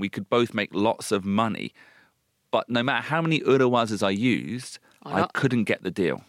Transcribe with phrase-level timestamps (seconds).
[0.00, 1.74] We could both make lots of money.
[2.50, 6.24] But no matter how many urawazas I used, I, couldn't get the deal.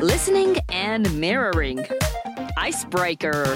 [0.00, 1.86] Listening and mirroring.
[2.56, 3.54] Icebreaker.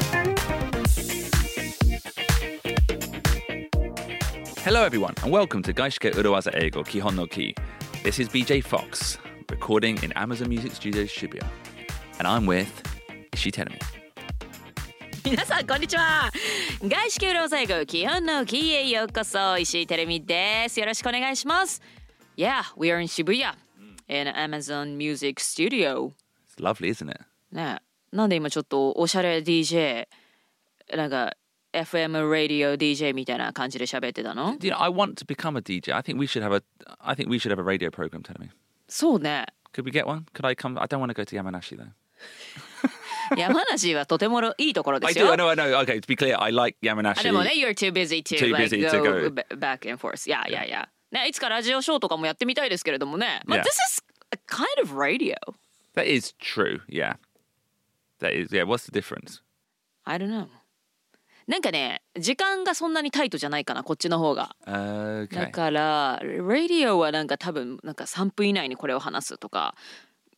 [4.58, 7.54] Hello, everyone, and welcome to Gaishike Urawaza Eigo Kihon no Ki.
[8.03, 9.17] This is BJ Fox,
[9.49, 11.45] recording in Amazon Music Studios Shibuya.
[12.17, 12.69] And I'm with
[13.31, 13.79] Ishii Tenami.
[15.23, 16.31] 皆さんこんにちは
[16.81, 21.81] 外資系裏技英語基本のキーへようこそ石井てるみですよろしくお願いします
[22.37, 23.53] Yeah, we are in Shibuya
[24.07, 26.13] in Amazon Music Studio
[26.47, 27.19] It's lovely, isn't it?
[27.51, 27.79] ね
[28.11, 30.07] なんで今ちょっとおしゃれ DJ
[30.95, 31.33] なんか
[31.73, 35.93] FM radio DJ みたいな感じで喋ってたの You know, I want to become a DJ.
[35.93, 36.63] I think we should have a.
[36.99, 38.21] I think we should have a radio program.
[38.23, 38.49] Tenami,
[38.87, 40.25] そうね could we get one?
[40.33, 40.79] Could I come?
[40.81, 41.91] I don't want to go to Yamanashi though.
[43.37, 45.25] 山梨はとてもいいところで I す do.
[45.25, 45.47] よ I know.
[45.49, 45.77] I know.
[45.83, 47.21] Okay, to be clear, I like あ Yamanashi.
[47.23, 49.29] でもね、you're too busy to, Too like, busy to go go.
[49.29, 50.25] ba- back and forth.
[50.27, 50.87] Yeah, yeah, yeah.
[51.11, 53.41] ね、いつかラジオショーとかもやってみたいですけれどもね。
[53.45, 53.63] まあ、 Yeah.
[53.63, 55.35] this is a kind of radio.
[55.95, 56.79] That is true.
[56.87, 57.17] Yeah.
[58.19, 58.51] That is.
[58.51, 58.63] Yeah.
[58.65, 59.41] What's the difference?
[60.05, 60.47] I don't know.
[61.46, 64.56] なんかね、時間がそんなにタイトじゃないかな、こっちの方が。
[64.66, 64.72] だ
[65.26, 65.50] Okay.
[65.50, 69.74] から、radio はなんか多分、なんか3分以内にこれを話すとか、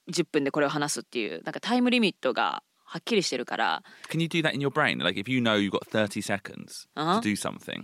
[0.08, 5.02] 10分でこれを話すっていう、なんかタイムリミットがはっきりしてるから、Can you do that in your brain?
[5.02, 7.20] Like, if you know you've got thirty seconds Uh-huh.
[7.20, 7.82] to do something,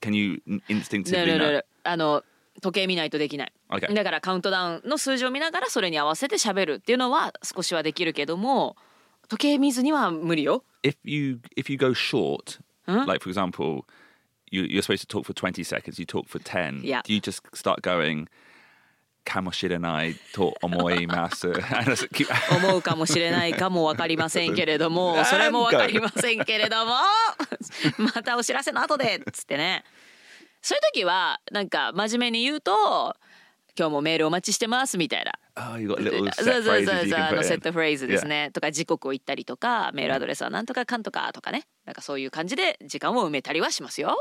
[0.00, 1.52] can you instinctively ね know?
[1.52, 2.22] ねあの、
[2.60, 3.52] 時計見ないとできない。
[3.70, 3.92] Okay.
[3.94, 8.76] だからカウントダウンの数字を見ながらそれに合わせて喋るっていうのは少しはできるけども
[9.28, 10.64] 時計見ずには無理よ。
[10.82, 13.04] If you if you go short, Huh?
[13.06, 13.84] like for example,
[14.50, 15.98] you, you're supposed to talk for twenty seconds.
[15.98, 16.80] You talk for ten.
[16.82, 17.02] Yeah.
[17.04, 18.28] Do you just start going?
[19.24, 21.52] かもしれないと思います。
[22.56, 26.94] 思うかもしれないかも分かりませんけれどもそれも分かりませんけれども
[27.98, 29.84] またお知らせの後でっつってね
[30.62, 33.14] そういう時はなんか真面目に言うと
[33.78, 35.32] 今日もメールお待ちしてますみたいな。
[36.32, 38.50] そうそうそうそう、セットフレーズですね。
[38.52, 41.62] とか時刻を言ったりとか、メールアドレスはなんとかかんとかとかね。
[41.84, 44.20] なんかそういう感じで時間を埋めたりはしますよ。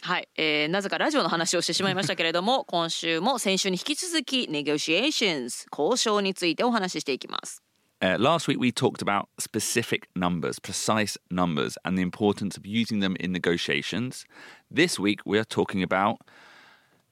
[0.00, 7.62] はい、えー、なぜかラジオの話をしてしまいましたけれども今週も先週に引き続きネゴシエーション交渉についてお話ししていきます。
[8.00, 13.16] Uh, last week we talked about specific numbers, precise numbers, and the importance of using them
[13.18, 14.24] in negotiations.
[14.70, 16.18] This week we are talking about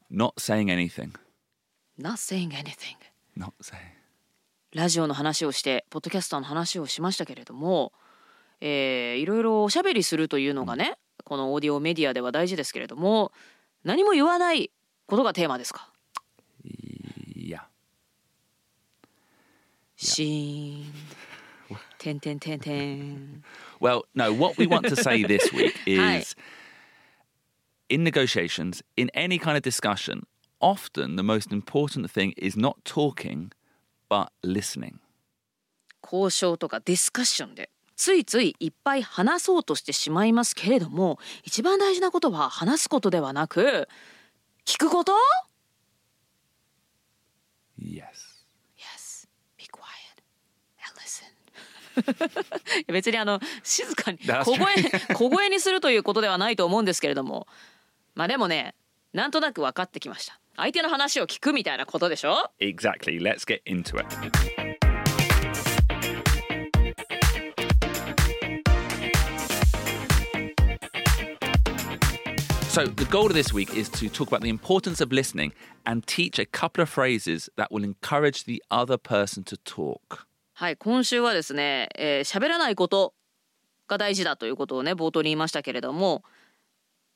[0.08, 1.14] not saying anything.
[1.98, 2.96] Not saying anything
[3.36, 3.80] Not saying.
[4.74, 7.92] ラジオの話をしてポッドキャスターの話をしましたけれども、
[8.60, 13.32] えーいろいろおしゃべりするというのがねこのオーディオメディアでは大事ですけれども
[13.84, 14.70] 何も言わない
[15.06, 15.88] ことがテーマですか
[17.34, 17.60] Yeah.
[19.96, 20.92] シーン。
[21.98, 23.42] てんてんてんてん。
[23.80, 26.36] Well, no, what we want to say this week is
[27.88, 30.26] in negotiations, in any kind of discussion,
[30.60, 33.50] often the most important thing is not talking,
[34.08, 35.00] but listening.
[36.02, 43.88] 交渉とかディスカッションでついついいっぱい話そうとしてしまいますけれども一番大事なことは話すことではなく
[44.64, 45.12] 聞くこと.
[47.76, 50.22] Yes, be quiet
[50.86, 51.26] and listen
[52.88, 54.74] 別にあの静かに小声
[55.14, 57.46] 小声にするということではないと思うんですけれども
[58.14, 58.74] まあでもね
[59.12, 63.20] なんとなく分かってきました相手の話を聞くみたいなことでしょ？Exactly.
[63.20, 64.06] Let's get into it.
[72.76, 72.84] So,
[80.58, 83.12] はい、今週はですね、えー、喋らないこと
[83.88, 86.22] が大事だということをね冒頭に言いましたけれども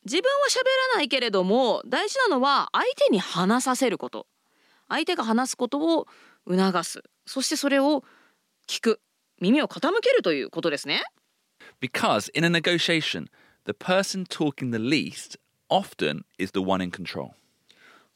[0.04, 0.56] 自分は喋
[0.92, 4.26] らないけれども大事なのは相手に話させること
[4.90, 6.06] 相手が話すことを
[6.46, 8.04] 促すそしてそれを
[8.68, 9.00] 聞く
[9.40, 11.02] 耳を傾けるということですね。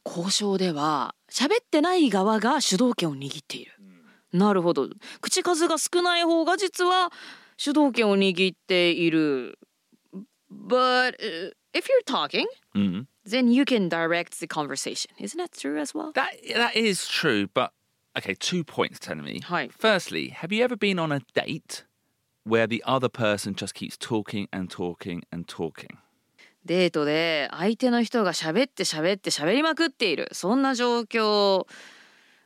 [0.04, 3.73] 交渉では喋ってない側が主導権を握っている。
[4.34, 4.88] なるほど
[5.20, 7.10] 口数が少ない方が実は
[7.56, 9.58] 主導権を握っている
[10.50, 13.06] But、uh, if you're talking Mhm.
[13.26, 16.12] then you can direct the conversation isn't that true as well?
[16.12, 17.70] That that is true, but
[18.16, 19.40] okay, two points telling me.
[19.44, 19.68] Hi.
[19.68, 21.84] Firstly, have you ever been on a date
[22.44, 25.96] where the other person just keeps talking and talking and talking.
[26.66, 31.66] デートで相手の人が喋って喋って喋りまくっているそんな状況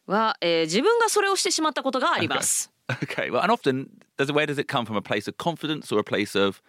[0.08, 2.72] は、えー自分がそれをしてしまったことがあります。
[2.88, 4.96] Okay, well, and often, does where does it come from?
[4.96, 6.62] A place of confidence or a place of,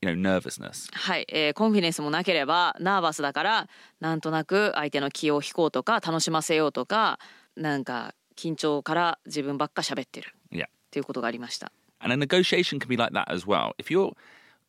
[0.00, 0.88] you know, nervousness?
[0.92, 3.68] はい、えーコンフィデンスもなければナーバスだから
[4.00, 7.18] なんとなく相手の気を引こうとか楽しませようとか
[7.54, 10.66] なんか緊張から自分ばっか喋ってる Yeah.
[10.66, 11.70] っていうことがありました。
[12.00, 13.72] And a negotiation can be like that as well.
[13.78, 14.12] If you're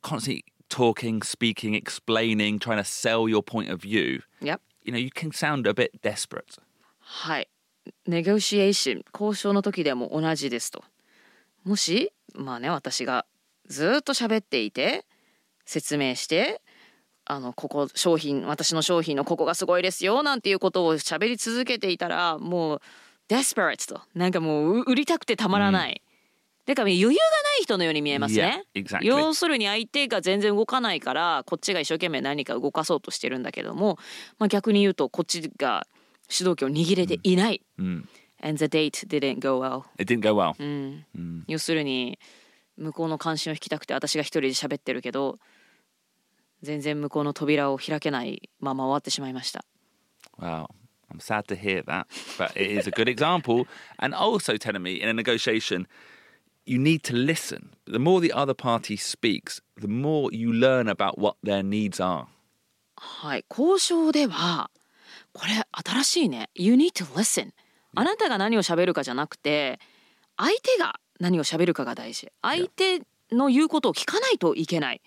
[0.02, 5.10] constantly talking, speaking, explaining, trying to sell your point of view, いや you know, you
[5.10, 6.60] can sound a bit desperate.
[7.00, 7.48] はい。
[8.08, 10.84] ネゴシエーション交渉の時でも同じですと。
[11.64, 13.26] もしまあね私が
[13.68, 15.06] ずっと喋っていて
[15.66, 16.62] 説明して
[17.26, 22.82] あのここ商品私の商品のここがすごいですよなんていうことを喋り続けていたらもう
[23.28, 26.02] desperate となんかもうう売りたくてたまらない。
[26.66, 27.18] だから余裕がな
[27.62, 28.66] い人のように見えますね。
[28.76, 29.06] Yeah, exactly.
[29.06, 33.98] 要するに相手が全然動かないからこっちが一生懸命何か動かそうとしてるんだけども、
[34.38, 35.88] まあ、逆に言うとこっちが
[36.30, 37.62] 主導権を握れていない。
[37.78, 39.84] And the date didn't go well.
[39.98, 40.56] It didn't go well.
[41.48, 42.20] 要するに
[42.78, 45.40] 向こうの関心を引きたくて私が一人で喋ってるけど
[46.62, 49.66] 全然向こうの扉を開けないまま終わってしまいました。
[50.40, 50.68] Wow.
[51.10, 52.08] I'm sad to hear that,
[52.38, 53.66] but it is a good example.
[53.98, 55.88] And also telling me in a negotiation,
[56.66, 57.70] you need to listen.
[57.86, 62.28] The more the other party speaks, the more you learn about what their needs are.
[62.98, 64.70] はい、交渉では
[65.38, 66.50] これ新しいね。
[66.56, 67.52] You need to listen.
[67.96, 69.80] あなたが何を喋るかじゃなくて
[70.36, 72.32] 相手が何を喋るかが大事。
[72.42, 73.02] 相手
[73.32, 75.02] の言うことを聞かないといけない。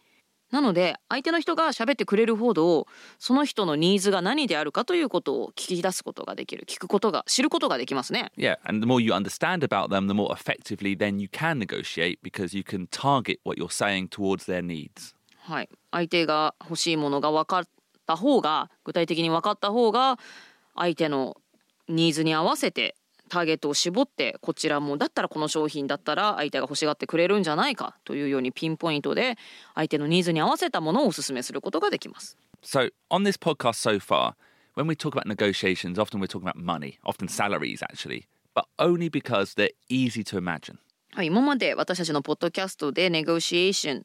[0.52, 2.88] なので相手の人が喋ってくれるほど
[3.20, 8.32] その人のニーズが何であるかということを聞き出すことができる聞くことが知ることができますね。
[8.36, 12.56] Yeah, and the more you understand about them, the more effectively then you can negotiate because
[12.56, 15.14] you can target what you're saying towards their needs.
[15.42, 17.64] はい、相手が欲しいものが分かっ
[18.10, 20.18] た方が具体的に分かった方が
[20.74, 21.36] 相手の
[21.88, 22.96] ニーズに合わせて
[23.28, 29.36] ターゲットを絞ってこちらもだったらこの商品だったら相手が欲しがってくれるんじゃないかというようにピンポイントで
[29.74, 32.36] 相手のニーズに合わせたものをお勧めすることができます。
[32.62, 34.34] So, on this podcast so far,
[34.74, 38.24] when we talk about negotiations, often we're talking about money, often salaries actually,
[38.54, 40.76] but only because they're easy to imagine.
[41.12, 44.04] はい、今まで私たちのポッドキャストでネゴシエーション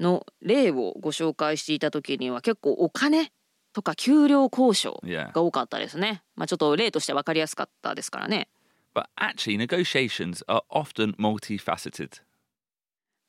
[0.00, 3.32] の例をご紹介していた時には結構お金
[3.72, 5.00] とか給料交渉.
[5.32, 6.22] が多かったですね。
[6.34, 8.48] まあちょっと例として分かりやすかったですからね。
[8.94, 12.22] But actually, negotiations are often multifaceted.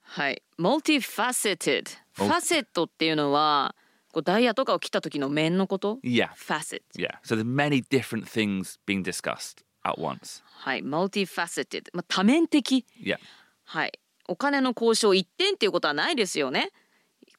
[0.01, 1.97] はい、multifaceted。
[2.13, 3.75] ファセットっていうのは
[4.11, 5.99] こうダイヤとかを切った時の面のこと。
[6.03, 6.29] Yeah.
[6.33, 6.81] facet。
[6.97, 7.19] Yeah.
[7.23, 10.41] So, there's many different things being discussed at once.
[10.45, 11.89] はい、multifaceted。
[11.93, 12.85] まあ多面的。
[12.99, 13.17] Yeah.
[13.65, 13.99] はい。
[14.29, 16.69] お金の交渉一点っていうことはないですよね。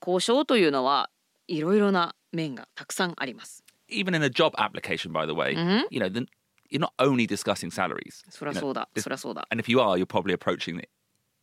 [0.05, 1.11] 交渉というのは
[1.47, 3.65] いろいろな面がたくさんあります。
[3.89, 5.53] Even in a job application, by the way,
[5.91, 6.27] you know, the,
[6.71, 8.25] you're not only discussing salaries.
[8.31, 8.89] そりゃ you know, そうだ。
[8.95, 9.47] this- そりゃそうだ。
[9.51, 10.89] and if you are, you're probably approaching the,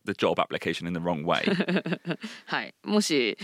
[0.06, 1.44] the job application in the wrong way.
[2.46, 2.74] はい。
[2.84, 3.38] もし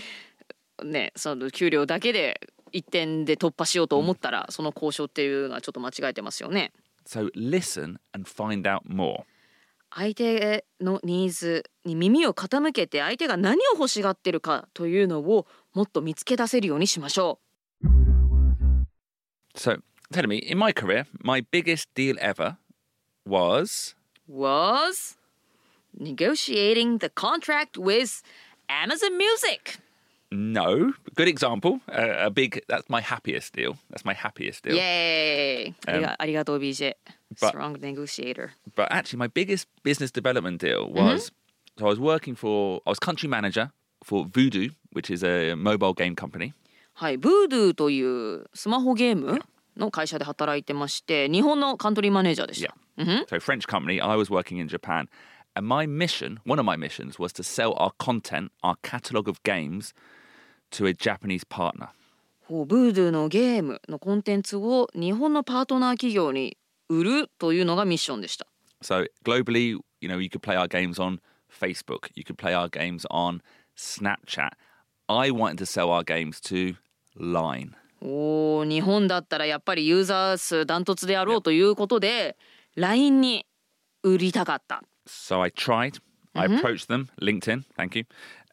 [0.83, 2.39] ね、その給料だけで
[2.71, 6.71] 一点で突破しようと思ったら、その交渉っていうのはちょっと間違えてますよね。
[7.05, 9.23] so, listen and find out more.
[9.95, 17.39] 相手のニーズに耳を傾けて相手が何を欲しがってるかというのをもっと見つけ出せるようにしましょ
[19.55, 19.77] So,
[20.11, 22.55] tell me, in my career, my biggest deal ever
[23.27, 23.95] was
[24.27, 24.41] う。
[24.41, 25.15] was
[25.95, 28.23] negotiating the contract with
[28.67, 29.79] Amazon Music.
[30.31, 30.93] no.
[31.15, 31.79] Good example.
[31.87, 33.77] Uh, a big, that's my happiest deal.
[33.91, 34.75] That's my happiest deal.
[34.75, 36.95] イエーイありがありがとう BJ。
[37.39, 38.51] But- Strong negotiator.
[38.75, 41.31] But actually, my biggest business development deal was
[41.77, 43.71] so I was working for, I was country manager
[44.03, 46.53] for Voodoo, which is a mobile game company.
[46.95, 49.39] はい、Voodoo というスマホゲーム
[49.75, 52.75] の会社で働いてまして、日本のカントリーマネージャーでした。
[52.97, 55.07] So, French company, I was working in Japan.
[55.55, 59.41] And my mission, one of my missions, was to sell our content, our catalogue of
[59.43, 59.93] games,
[60.71, 61.89] to a Japanese partner.
[62.47, 66.57] ほう Voodoo のゲームのコンテンツを日本のパートナー企業に
[66.89, 68.47] 売るというのがミッションでした。
[68.81, 73.05] So, globally, you know, you could play our games on Facebook, you could play our games
[73.09, 73.41] on
[73.77, 74.51] Snapchat.
[75.07, 76.75] I wanted to sell our games to
[77.17, 77.73] Line.
[78.01, 82.35] おー日本だったらやっぱりユーザー数ダントツであろうということで
[82.75, 83.45] LINE に
[84.03, 84.83] 売りたかった。
[85.07, 86.01] So, I tried,
[86.33, 88.05] I approached them, LinkedIn, thank you.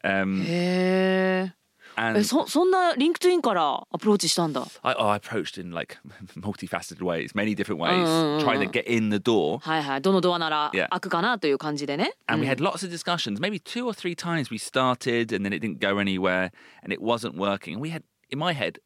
[0.04, 1.59] Um, へえ。
[1.99, 5.97] And えそそんなリンクトインからアプローチしたんだ I, oh, I approached in like
[6.35, 8.71] multifaceted ways, many different ways, Mm, mm, trying to mm.
[8.71, 9.59] get in the door.
[9.59, 10.89] はいはいどのドアなら Yeah.
[10.89, 13.39] 開くかなという感じでね And we had lots of discussions.
[13.39, 16.51] Maybe two or three times we started and then it didn't go anywhere
[16.83, 17.75] and it wasn't working.
[17.75, 18.79] And we had, in my head,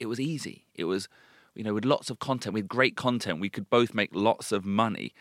[0.00, 0.64] it was easy.
[0.74, 1.08] It was,
[1.54, 4.64] you know, with lots of content, with great content, we could both make lots of
[4.64, 5.12] money.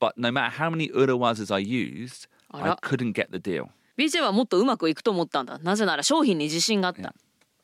[0.00, 2.76] But no matter how many urawazas I used, I Ara.
[2.82, 3.70] couldn't get the deal.
[3.99, 5.59] BJ はもっとうまくいくと思ったんだ。
[5.59, 7.13] なぜなら商品に自信があった、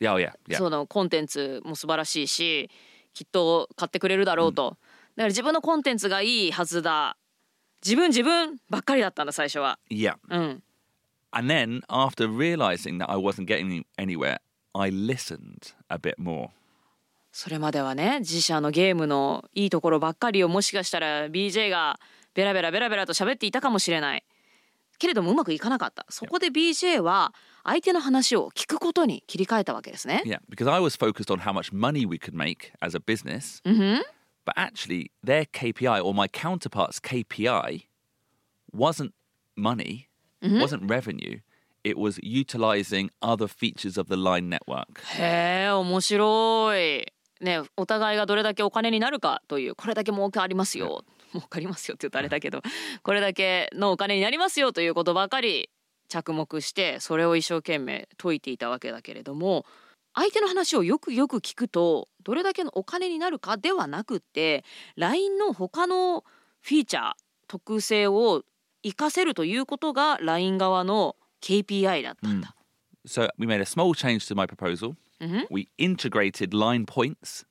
[0.01, 0.57] Yeah, oh, yeah, yeah.
[0.57, 2.69] そのコンテンツも素晴らしいし
[3.13, 4.77] きっと買ってくれるだろうと、だか
[5.23, 7.15] ら自分のコンテンツがいいはずだ。
[7.83, 9.79] 自分自分ばっかりだったんだ最初は。
[9.89, 10.15] yeah.
[10.29, 10.63] うん。
[11.31, 14.39] And then after realizing that I wasn't getting anywhere,
[14.73, 16.49] I listened a bit more.
[17.31, 21.99] それまではね自社のゲームのいいところばっかりをもしかしたら BJ が
[22.33, 24.23] ベラベラベラベラと喋っていたかもしれない
[24.97, 27.33] けれどもうまくいかなかったそこで BJ は
[27.63, 33.61] 相手の話を聞くことに切り替えたわけですね Yeah, because I was focused on how much money we could make as a business.
[33.65, 34.01] Mm-hmm.
[34.45, 37.85] But actually, their KPI or my counterpart's KPI
[38.73, 39.11] wasn't
[39.55, 40.07] money,
[40.43, 40.59] Mm-hmm.
[40.61, 41.39] wasn't revenue.
[41.83, 45.01] It was utilizing other features of the line network.
[45.17, 47.05] へえ面白い
[47.41, 51.03] ねお互いがどれだけお金になるかというこれだけ儲かりますよ
[51.35, 52.61] 儲かりますよって言うとあれだけど
[53.03, 55.69] これだけのお金になりますよということばかり
[56.07, 59.65] 着目してそれを一生懸命解いていたわけだけれども
[60.13, 64.63] 相手の話をよくよく聞くとどれだけのお金になるかではなくって
[64.95, 66.23] LINE の他の
[66.61, 67.11] フィーチャー
[67.47, 68.43] 特性を
[68.83, 72.55] 活かせるということが LINE 側の KPI だったんだ。
[73.05, 74.95] So we made a small change to my proposal.
[75.21, 75.43] Mm-hmm.
[75.51, 77.45] We integrated line points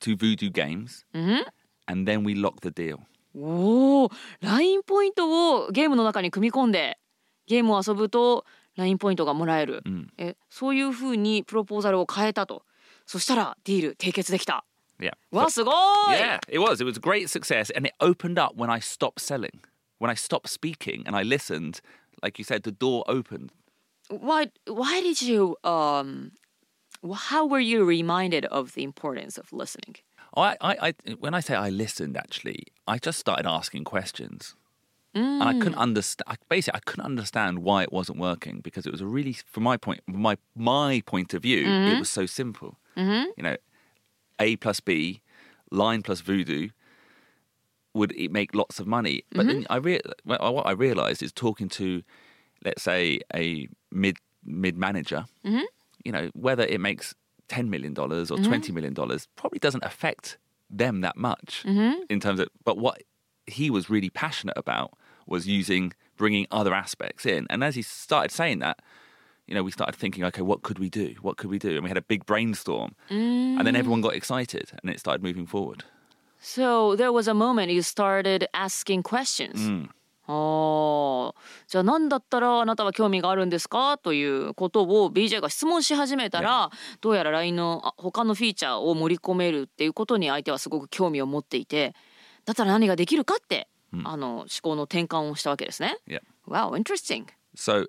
[0.00, 1.42] to Voodoo Games, Mm-hmm.
[1.86, 3.00] and then we locked the deal.
[3.36, 4.10] おお、
[4.40, 6.98] ラインポイントをゲームの中に組み込んで
[7.46, 8.44] ゲームを遊ぶと
[8.76, 9.82] ラインポイントがもらえる、
[10.16, 12.64] えそういうふうにプロポーザルを変えたと
[13.06, 14.64] そしたらディール締結できた
[15.00, 15.12] Yeah.
[15.30, 15.74] わすごい
[16.10, 16.74] Yeah, it was.
[16.74, 19.62] It was a great success, and it opened up when I stopped selling.
[19.98, 21.80] When I stopped speaking and I listened,
[22.22, 23.50] like you said, the door opened.
[24.10, 26.32] why why did you um
[27.14, 29.96] how were you reminded of the importance of listening
[30.36, 34.56] I, I, I, when I say I listened, actually, I just started asking questions,
[35.14, 35.86] and I couldn't mm.
[35.88, 36.38] understand.
[36.48, 39.76] Basically, I couldn't understand why it wasn't working because it was a really, from my
[39.76, 41.98] point, my my point of view, it mm-hmm.
[42.00, 42.78] was so simple.
[42.96, 43.30] Mm-hmm.
[43.36, 43.56] You know,
[44.40, 45.22] A plus B,
[45.70, 46.70] line plus voodoo.
[47.94, 49.22] Would it make lots of money?
[49.32, 49.72] But then mm-hmm.
[49.72, 52.02] I rea- well, what I realized is talking to,
[52.64, 55.26] let's say, a mid mid manager.
[56.04, 57.14] You know, whether it makes
[57.48, 60.38] ten million dollars or twenty million dollars probably doesn't affect
[60.70, 62.00] them that much mm-hmm.
[62.08, 62.48] in terms of.
[62.64, 63.02] But what
[63.46, 64.92] he was really passionate about
[65.26, 67.46] was using bringing other aspects in.
[67.50, 68.80] And as he started saying that,
[69.46, 71.16] you know, we started thinking, okay, what could we do?
[71.22, 71.74] What could we do?
[71.74, 73.78] And we had a big brainstorm, and then mm.
[73.78, 75.82] everyone got excited, and it started moving forward.
[76.38, 79.60] So there was a moment you started asking questions.
[79.60, 79.88] Mm.
[80.32, 81.34] ああ
[81.66, 86.70] じゃあ何だったらあなたは興味があるんですかということを BJ が質問し始めたら
[87.00, 91.94] どうやら LINE のあ他のフィーチャーを盛り込めるっていうことに相手はすごく興味を持っていて
[92.44, 93.68] だったら何ができるかって、
[94.04, 95.98] あの思考の転換をしたわけですね。
[96.08, 96.20] Yeah.
[96.48, 97.26] Wow, interesting.
[97.54, 97.86] So,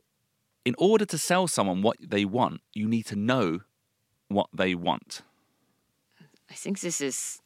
[0.66, 3.62] in order to sell someone what they want, you need to know
[4.30, 5.24] what they want.
[6.50, 7.42] I think this is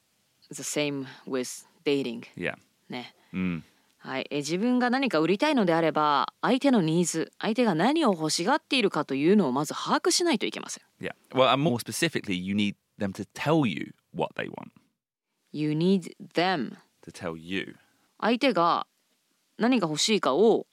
[0.50, 2.24] the same with dating.
[2.36, 2.56] Yeah.
[2.90, 3.14] ね。
[3.34, 3.62] Mm.
[4.06, 10.84] はい、え自分が何か売りたいのであれば相手のニーズ相手が何を欲しがっているかというのをまず把握しないといけません。
[11.04, 11.14] Yeah.
[11.34, 14.70] Well, and more specifically, you need them to tell you what they want.
[15.52, 16.76] You need them
[17.08, 17.78] To tell you.
[18.20, 18.86] 相手が
[19.58, 20.68] 何が欲しいかを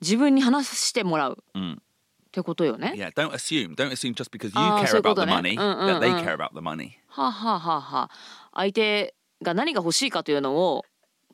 [0.00, 1.82] 自分に話してもらう、うん
[2.28, 2.94] ってことよね。
[2.96, 3.12] Yeah.
[3.12, 3.76] Don't assume.
[3.76, 5.34] Don't assume just because you care about と the ね。
[5.34, 6.92] money that they care about the money.
[7.06, 8.10] はあ、はあはあはあ、
[8.54, 10.84] 相手が何が欲しいかというのを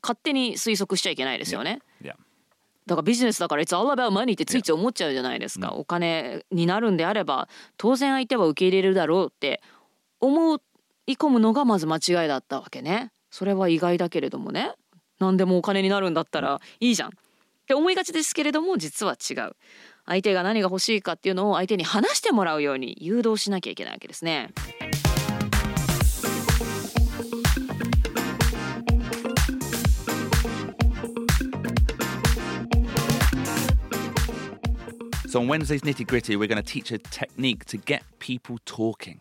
[0.01, 1.79] 勝手に推測しちゃいけないですよね。
[2.01, 2.15] Yeah.
[2.89, 9.61] だからビジネスだから It's all about money ってついつい思っちゃうじゃないですか、お金になるんであれば当然相手は受け入れるだろうって
[10.19, 10.59] 思
[11.05, 13.11] い込むのがまず間違いだったわけね。
[13.29, 14.73] それは意外だけれどもね。
[15.19, 17.09] 何でもお金になるんだったらいいじゃん。
[17.09, 17.11] っ
[17.67, 19.55] て思いがちですけれども実は違う。
[20.07, 24.49] 相手が何が欲しいかっていうのを相手に話してもらうように誘導しなきゃいけないわけですね
[35.29, 39.19] So on Wednesday's nitty gritty, we're going to teach a technique to get people talking.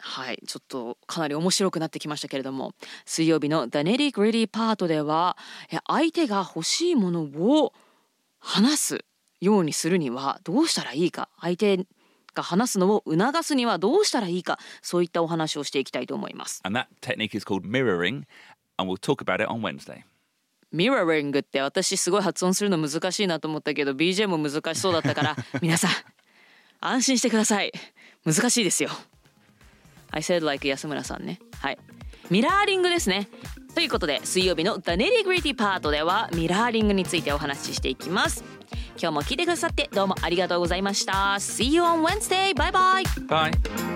[0.00, 2.74] はいちょっとかなり面白くなってきましたけれども
[3.04, 5.36] 水曜日の「The Nitty Gritty パート」では
[5.70, 7.72] え相手が欲しいものを
[8.40, 9.04] 話す
[9.40, 11.86] ようにするにはどうしたらいいか相手
[12.34, 18.24] か話すのを促すにはどうしたらいいかそういったお話をしていきたいと思います And that technique is called mirroring,
[18.78, 20.04] and we'll talk about it on Wednesday.
[20.76, 25.90] ミラーリングって私すごい発音するの難しいなと思ったけど BJ も難しそうだったから 皆さん
[26.80, 27.72] 安心してください。
[28.24, 28.90] 難しいですよ。
[30.10, 31.40] I said like 安村さんね。
[31.58, 31.78] はい。
[32.30, 33.28] ミラーリングですね。
[33.74, 38.44] ということで水曜日の The Nitty Gritty パートではミラーリングについてお話ししていきます。
[39.00, 41.36] 今日も聞いてくださってどうもありがとうございました。
[41.38, 42.54] See you on Wednesday!
[42.54, 43.04] バイバイ。
[43.04, 43.95] Bye.